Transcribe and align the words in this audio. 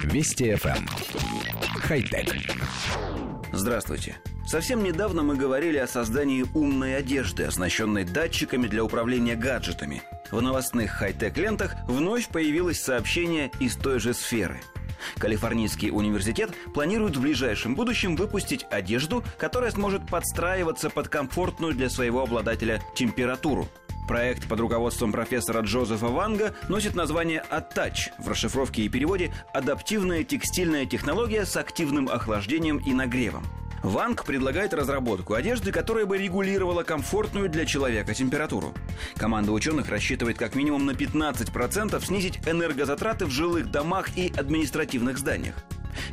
Вести 0.00 0.50
FM. 0.52 0.76
Эм. 0.76 0.86
Хай-тек. 1.80 2.34
Здравствуйте. 3.52 4.16
Совсем 4.46 4.82
недавно 4.82 5.22
мы 5.22 5.36
говорили 5.36 5.78
о 5.78 5.86
создании 5.86 6.44
умной 6.54 6.96
одежды, 6.96 7.44
оснащенной 7.44 8.04
датчиками 8.04 8.66
для 8.66 8.84
управления 8.84 9.36
гаджетами. 9.36 10.02
В 10.30 10.40
новостных 10.40 10.90
хай-тек 10.90 11.36
лентах 11.36 11.76
вновь 11.86 12.28
появилось 12.28 12.80
сообщение 12.80 13.50
из 13.60 13.76
той 13.76 14.00
же 14.00 14.14
сферы– 14.14 14.60
Калифорнийский 15.18 15.90
университет 15.90 16.50
планирует 16.74 17.16
в 17.16 17.20
ближайшем 17.20 17.74
будущем 17.74 18.16
выпустить 18.16 18.66
одежду, 18.70 19.24
которая 19.38 19.70
сможет 19.70 20.06
подстраиваться 20.06 20.90
под 20.90 21.08
комфортную 21.08 21.74
для 21.74 21.90
своего 21.90 22.22
обладателя 22.22 22.82
температуру. 22.94 23.68
Проект 24.06 24.48
под 24.48 24.60
руководством 24.60 25.12
профессора 25.12 25.60
Джозефа 25.60 26.08
Ванга 26.08 26.54
носит 26.68 26.94
название 26.94 27.44
«Attach» 27.50 28.10
в 28.18 28.28
расшифровке 28.28 28.82
и 28.82 28.88
переводе 28.88 29.32
«Адаптивная 29.54 30.24
текстильная 30.24 30.86
технология 30.86 31.46
с 31.46 31.56
активным 31.56 32.08
охлаждением 32.08 32.78
и 32.78 32.92
нагревом». 32.92 33.44
Ванг 33.82 34.24
предлагает 34.24 34.74
разработку 34.74 35.34
одежды, 35.34 35.72
которая 35.72 36.06
бы 36.06 36.16
регулировала 36.16 36.84
комфортную 36.84 37.48
для 37.48 37.66
человека 37.66 38.14
температуру. 38.14 38.72
Команда 39.16 39.52
ученых 39.52 39.88
рассчитывает 39.88 40.38
как 40.38 40.54
минимум 40.54 40.86
на 40.86 40.92
15% 40.92 42.04
снизить 42.04 42.38
энергозатраты 42.46 43.26
в 43.26 43.30
жилых 43.30 43.70
домах 43.70 44.16
и 44.16 44.32
административных 44.36 45.18
зданиях. 45.18 45.56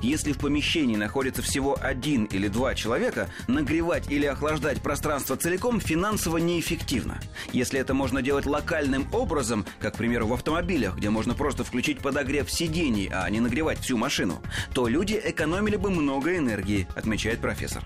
Если 0.01 0.31
в 0.31 0.37
помещении 0.37 0.95
находится 0.95 1.41
всего 1.41 1.77
один 1.81 2.25
или 2.25 2.47
два 2.47 2.75
человека, 2.75 3.29
нагревать 3.47 4.09
или 4.11 4.25
охлаждать 4.25 4.81
пространство 4.81 5.35
целиком 5.35 5.79
финансово 5.79 6.37
неэффективно. 6.37 7.19
Если 7.51 7.79
это 7.79 7.93
можно 7.93 8.21
делать 8.21 8.45
локальным 8.45 9.07
образом, 9.13 9.65
как, 9.79 9.95
к 9.95 9.97
примеру, 9.97 10.27
в 10.27 10.33
автомобилях, 10.33 10.97
где 10.97 11.09
можно 11.09 11.33
просто 11.33 11.63
включить 11.63 11.99
подогрев 11.99 12.51
сидений, 12.51 13.09
а 13.11 13.29
не 13.29 13.39
нагревать 13.39 13.79
всю 13.79 13.97
машину, 13.97 14.41
то 14.73 14.87
люди 14.87 15.19
экономили 15.23 15.75
бы 15.75 15.89
много 15.89 16.37
энергии, 16.37 16.87
отмечает 16.95 17.39
профессор. 17.39 17.83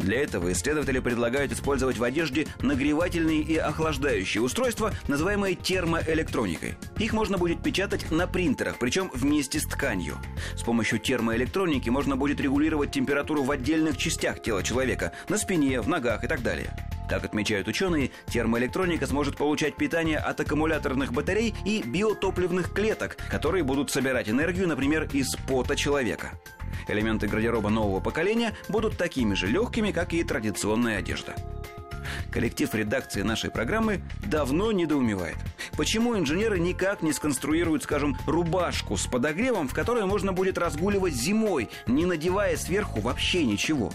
Для 0.00 0.22
этого 0.22 0.50
исследователи 0.52 0.98
предлагают 0.98 1.52
использовать 1.52 1.98
в 1.98 2.04
одежде 2.04 2.46
нагревательные 2.62 3.42
и 3.42 3.56
охлаждающие 3.56 4.42
устройства, 4.42 4.92
называемые 5.08 5.54
термоэлектроникой. 5.54 6.76
Их 6.98 7.12
можно 7.12 7.36
будет 7.36 7.62
печатать 7.62 8.10
на 8.10 8.26
принтерах, 8.26 8.78
причем 8.78 9.10
вместе 9.12 9.60
с 9.60 9.66
тканью. 9.66 10.16
С 10.56 10.62
помощью 10.62 10.98
термоэлектроники 10.98 11.90
можно 11.90 12.16
будет 12.16 12.40
регулировать 12.40 12.92
температуру 12.92 13.42
в 13.42 13.50
отдельных 13.50 13.98
частях 13.98 14.42
тела 14.42 14.62
человека, 14.62 15.12
на 15.28 15.36
спине, 15.36 15.80
в 15.82 15.88
ногах 15.88 16.24
и 16.24 16.28
так 16.28 16.42
далее. 16.42 16.74
Как 17.10 17.24
отмечают 17.24 17.68
ученые, 17.68 18.10
термоэлектроника 18.28 19.06
сможет 19.06 19.36
получать 19.36 19.76
питание 19.76 20.18
от 20.18 20.40
аккумуляторных 20.40 21.12
батарей 21.12 21.54
и 21.66 21.82
биотопливных 21.82 22.72
клеток, 22.72 23.16
которые 23.28 23.64
будут 23.64 23.90
собирать 23.90 24.30
энергию, 24.30 24.68
например, 24.68 25.08
из 25.12 25.34
пота 25.48 25.74
человека. 25.74 26.38
Элементы 26.90 27.28
гардероба 27.28 27.70
нового 27.70 28.00
поколения 28.00 28.52
будут 28.68 28.96
такими 28.96 29.34
же 29.34 29.46
легкими, 29.46 29.92
как 29.92 30.12
и 30.12 30.24
традиционная 30.24 30.98
одежда. 30.98 31.36
Коллектив 32.32 32.74
редакции 32.74 33.22
нашей 33.22 33.50
программы 33.50 34.00
давно 34.26 34.72
недоумевает. 34.72 35.36
Почему 35.76 36.18
инженеры 36.18 36.58
никак 36.58 37.02
не 37.02 37.12
сконструируют, 37.12 37.84
скажем, 37.84 38.16
рубашку 38.26 38.96
с 38.96 39.06
подогревом, 39.06 39.68
в 39.68 39.74
которой 39.74 40.04
можно 40.04 40.32
будет 40.32 40.58
разгуливать 40.58 41.14
зимой, 41.14 41.70
не 41.86 42.06
надевая 42.06 42.56
сверху 42.56 43.00
вообще 43.00 43.44
ничего? 43.44 43.92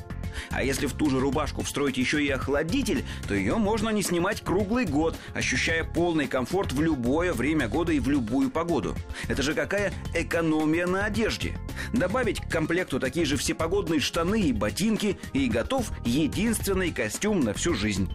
А 0.51 0.63
если 0.63 0.85
в 0.87 0.93
ту 0.93 1.09
же 1.09 1.19
рубашку 1.19 1.63
встроить 1.63 1.97
еще 1.97 2.23
и 2.23 2.29
охладитель, 2.29 3.05
то 3.27 3.35
ее 3.35 3.55
можно 3.55 3.89
не 3.89 4.01
снимать 4.01 4.41
круглый 4.41 4.85
год, 4.85 5.15
ощущая 5.33 5.83
полный 5.83 6.27
комфорт 6.27 6.71
в 6.71 6.81
любое 6.81 7.33
время 7.33 7.67
года 7.67 7.91
и 7.91 7.99
в 7.99 8.09
любую 8.09 8.49
погоду. 8.49 8.95
Это 9.27 9.41
же 9.41 9.53
какая 9.53 9.93
экономия 10.13 10.87
на 10.87 11.05
одежде. 11.05 11.57
Добавить 11.93 12.41
к 12.41 12.49
комплекту 12.49 12.99
такие 12.99 13.25
же 13.25 13.37
всепогодные 13.37 13.99
штаны 13.99 14.41
и 14.41 14.53
ботинки, 14.53 15.17
и 15.33 15.47
готов 15.47 15.91
единственный 16.05 16.91
костюм 16.91 17.41
на 17.41 17.53
всю 17.53 17.73
жизнь. 17.73 18.09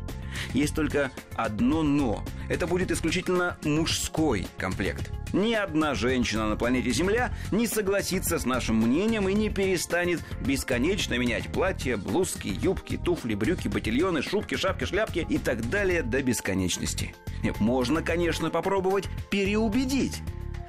Есть 0.52 0.74
только 0.74 1.10
одно 1.36 1.82
«но». 1.82 2.24
Это 2.48 2.66
будет 2.66 2.90
исключительно 2.90 3.56
мужской 3.64 4.46
комплект. 4.58 5.12
Ни 5.32 5.54
одна 5.54 5.94
женщина 5.94 6.48
на 6.48 6.56
планете 6.56 6.90
Земля 6.90 7.32
не 7.52 7.66
согласится 7.66 8.38
с 8.38 8.44
нашим 8.44 8.76
мнением 8.76 9.28
и 9.28 9.34
не 9.34 9.48
перестанет 9.48 10.20
бесконечно 10.40 11.16
менять 11.16 11.52
платья, 11.52 11.96
блузки, 11.96 12.48
юбки, 12.48 12.96
туфли, 12.96 13.34
брюки, 13.34 13.68
ботильоны, 13.68 14.22
шубки, 14.22 14.56
шапки, 14.56 14.84
шляпки 14.84 15.24
и 15.28 15.38
так 15.38 15.68
далее 15.70 16.02
до 16.02 16.22
бесконечности. 16.22 17.14
Можно, 17.58 18.02
конечно, 18.02 18.50
попробовать 18.50 19.08
переубедить. 19.30 20.22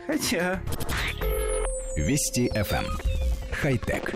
Хотя... 0.07 0.61
Вести 1.97 2.49
FM. 2.55 2.85
Хай-тек. 3.51 4.15